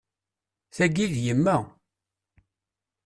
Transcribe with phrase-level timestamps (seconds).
[0.75, 1.57] Tagi, d yemma.